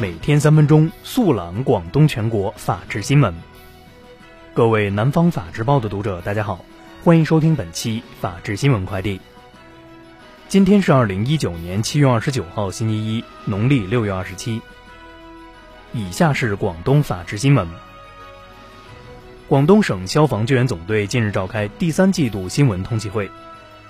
[0.00, 3.34] 每天三分钟，速览广东全国法治新闻。
[4.54, 6.64] 各位南方法制报的读者，大家好，
[7.02, 9.20] 欢迎收听本期法治新闻快递。
[10.46, 14.62] 今天是二零一九年七月二十九号，星期一，农历六月二十七。
[15.92, 17.66] 以下是广东法治新闻。
[19.48, 23.28] 广东省消防救援总队近日召开第三季度新闻通气会，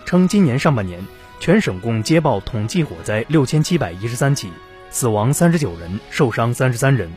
[0.06, 1.06] 称今年上半年。
[1.38, 4.50] 全省共接报统计火灾六千七百一十三起，
[4.91, 7.10] 死亡三十九人，受伤三十三人，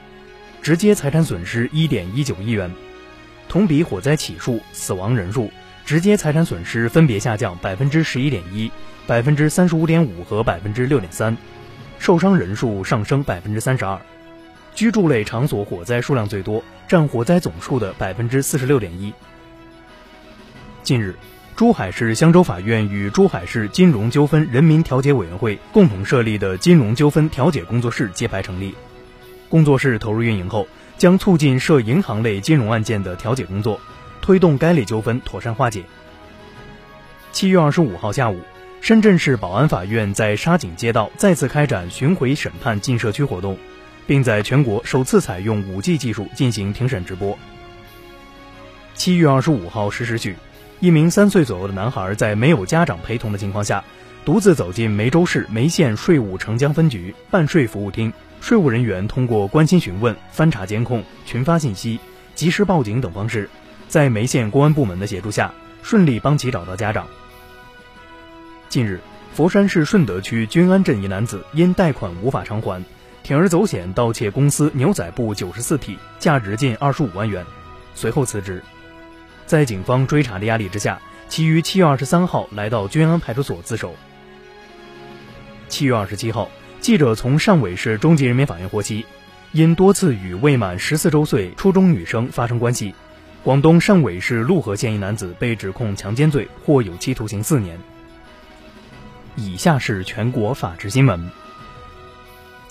[0.62, 2.70] 直接财产损失一点一九亿元。
[3.48, 5.49] 同比火灾起数、死亡人数、
[5.85, 8.71] 直接财产损失分别下降百分之十一点一、
[9.07, 11.35] 百分之三十五点五和百分之六点三，
[11.98, 13.99] 受伤人数上升百分之三十二。
[14.76, 19.13] 居住类场所火灾数量最多，占火灾总数的百分之四十六点一。
[20.84, 21.15] 近日。
[21.55, 28.73] 珠海市香洲法院与珠海市金融纠纷人民调解委员会共同设立的金融纠纷调解工作室揭牌成立。
[29.47, 30.67] 工作室投入运营后，
[30.98, 33.79] 将促进涉银行类金融案件的调解工作，
[34.21, 35.84] 推动该类纠纷妥善化解。
[37.31, 38.39] 七月二十五号下午，
[38.79, 43.55] 深圳市宝安法院在沙井街道再次开展巡回审判进社区活动，
[44.07, 47.37] 并在全国首次采用五 G 技术进行庭审直播。
[48.95, 50.35] 七月二十五号十时许。
[50.82, 53.84] 一名三岁左右的男孩在没有家长陪同的情况下，
[54.26, 58.12] 独自走进梅州市梅县税务城江分局办税服务厅。
[58.41, 61.99] 税务人员通过关心询问、翻查监控、群发信息、
[62.34, 63.48] 及时报警等方式，
[63.88, 65.53] 在梅县公安部门的协助下，
[65.84, 67.06] 顺利帮其找到家长。
[68.68, 69.00] 近日，
[69.35, 72.84] 佛山市顺德区均安镇一男子因贷款无法偿还，
[73.23, 77.45] 铤而走险盗窃公司牛仔布九十四匹，价值近二十五万元，
[77.94, 78.63] 随后辞职。
[79.52, 83.94] 在警方追查的压力之下，其于七月二十三号来到均安派出所自首。
[85.68, 86.50] 七月二十七号，
[86.80, 89.06] 记者从汕尾市中级人民法院获悉，
[89.52, 92.96] 因多次与未满十四周岁初中女生发生关系，
[93.44, 97.78] 广东汕尾市陆河县一男子被指控强奸罪，或有期徒刑四年。
[99.35, 101.29] 以下是全国法制新闻。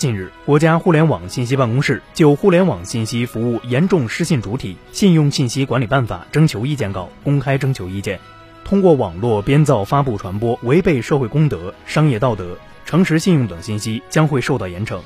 [0.00, 8.18] 近日，国家互联网信息办公室就《互联网信息服务严重失信主体信用信息管理办法》征求意见稿公开征求意见。
[8.64, 12.56] 通过网络编造、发布、传播违背社会公德、商业道德、
[12.86, 15.00] 诚实信用等信息，将会受到严惩，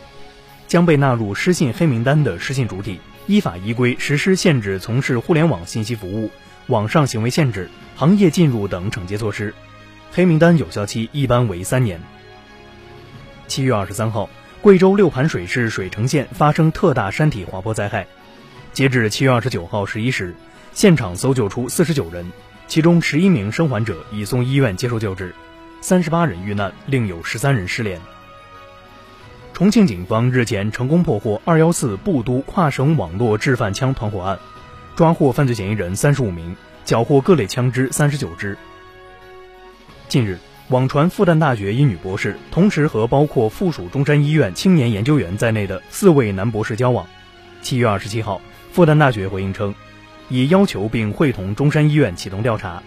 [0.69, 6.31] 将被纳入失信黑名单的失信主体，依法依规实施限制从事互联网信息服务、
[6.69, 9.53] 网上行为限制、行业进入等惩戒措施。
[10.13, 12.01] 黑名单有效期一般为三年。
[13.49, 14.31] 七月二十三号。
[14.65, 18.07] 贵州六盘水市水城县发生特大山体滑坡灾害，
[18.73, 20.35] 截至七月二十九号十一时，
[20.73, 22.33] 现场搜救出四十九人，
[22.67, 25.35] 其中十一名生还者已送医院接受救治，
[25.83, 28.01] 三十八人遇难，另有十三人失联。
[29.53, 34.39] 重庆警方日前成功破获二幺四布都跨省网络制贩枪团伙案，
[34.97, 38.57] 抓获犯罪嫌疑人三十五名，缴获各类枪支三十九支。
[40.09, 40.39] 近日。
[40.71, 47.07] 网传复旦大学一女博士同时和包括附属中山医院青年研究员在内的四位男博士交往。
[47.61, 48.41] 七月二十七号，
[48.73, 49.75] 复旦大学回应称，
[50.31, 52.83] 已要求并会同中山医院启动调查，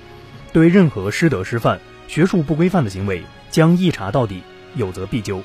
[0.51, 3.21] 对任何师德师范、学术不规范的行为
[3.51, 4.41] 将一查到底，
[4.75, 5.43] 有责必究。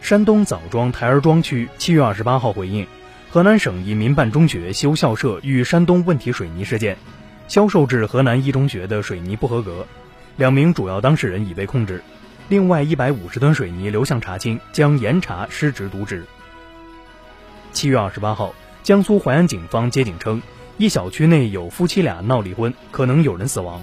[0.00, 2.84] 山东枣庄台儿庄区七月二十八号回应，
[3.30, 6.96] 河南省一民办中学修校舍遇山东问题水泥事件，
[7.46, 9.86] 销售至河南一中学的水泥不合格。
[10.36, 12.02] 两名主要当事人已被控制，
[12.48, 16.24] 另外一百五十吨水泥流向查清，将严查失职渎职。
[17.72, 20.40] 七月二十八号，江苏淮安警方接警称，
[20.78, 23.82] 一小区内有夫妻俩闹离婚，可能有人死亡。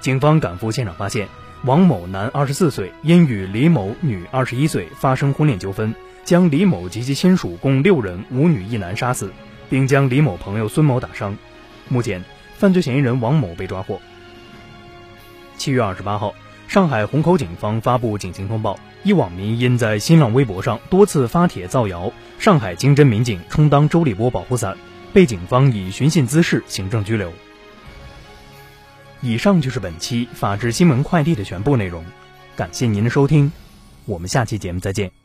[0.00, 1.28] 警方赶赴现场发现，
[1.64, 9.32] 王某男二十四岁，因与李某女二十一岁发生婚恋纠纷，将李某及其亲属共六人五女一男杀死，
[9.70, 11.36] 并将李某朋友孙某打伤。
[11.88, 12.22] 目前，
[12.56, 14.00] 犯罪嫌疑人王某被抓获。
[15.60, 16.34] 七月二十八号，
[16.68, 24.74] 上海虹口警方发布警情通报：一网民因在新浪微博上多次发帖造谣上海经侦民警充当周立波保护伞，
[25.12, 27.30] 被警方以寻衅滋事行政拘留。
[29.20, 32.02] 以上就是本期法治新闻快递的全部内容，
[32.56, 33.52] 感谢您的收听，
[34.06, 35.19] 我们下期节目再见。